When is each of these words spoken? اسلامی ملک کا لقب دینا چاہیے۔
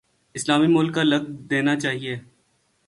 اسلامی 0.33 0.67
ملک 0.67 0.95
کا 0.95 1.03
لقب 1.03 1.49
دینا 1.49 1.79
چاہیے۔ 1.79 2.19